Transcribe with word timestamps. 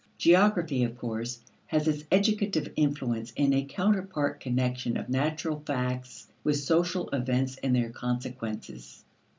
Geography, 0.17 0.83
of 0.83 0.97
course, 0.97 1.41
has 1.67 1.87
its 1.87 2.05
educative 2.11 2.71
influence 2.75 3.31
in 3.35 3.53
a 3.53 3.63
counterpart 3.63 4.39
connection 4.39 4.97
of 4.97 5.09
natural 5.09 5.61
facts 5.63 6.25
with 6.43 6.57
social 6.57 7.07
events 7.09 7.57
and 7.57 7.75
their 7.75 7.91
consequences. 7.91 9.05